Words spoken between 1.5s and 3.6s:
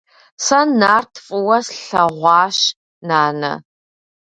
слъэгъуащ, нанэ.